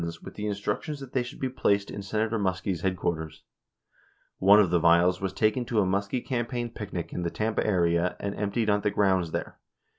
Segretti 0.01 0.03
gave 0.03 0.15
these 0.15 0.15
vials 0.15 0.35
to 0.35 0.41
Bob 0.41 0.41
Benz, 0.41 0.41
with 0.41 0.45
the 0.47 0.47
instructions 0.47 0.99
that 0.99 1.11
they 1.13 1.21
should 1.21 1.39
be 1.39 1.49
placed 1.49 1.91
in 1.91 2.01
Senator 2.01 2.39
Muskie's 2.39 2.81
headquarters. 2.81 3.43
One 4.39 4.59
of 4.59 4.71
the 4.71 4.79
vials 4.79 5.21
was 5.21 5.31
taken 5.31 5.63
to 5.65 5.79
a 5.79 5.85
Muskie 5.85 6.25
campaign 6.25 6.71
picnic 6.71 7.13
in 7.13 7.21
the 7.21 7.29
Tampa 7.29 7.63
area 7.63 8.15
and 8.19 8.33
emptied 8.33 8.71
at 8.71 8.81
the 8.81 8.89
grounds 8.89 9.29
there 9.29 9.59